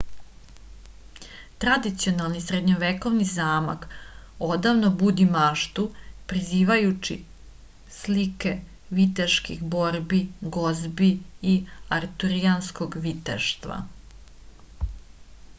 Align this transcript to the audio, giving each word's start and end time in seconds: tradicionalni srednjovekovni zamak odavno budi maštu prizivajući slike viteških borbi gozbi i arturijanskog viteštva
tradicionalni 1.65 2.39
srednjovekovni 2.45 3.27
zamak 3.31 3.83
odavno 4.47 4.91
budi 5.03 5.27
maštu 5.37 5.85
prizivajući 6.33 7.19
slike 7.99 8.55
viteških 9.01 9.63
borbi 9.77 10.23
gozbi 10.59 11.11
i 11.55 11.57
arturijanskog 12.01 12.99
viteštva 13.09 13.79